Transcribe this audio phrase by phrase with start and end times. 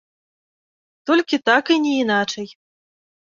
[1.09, 2.47] Толькі так і не іначай!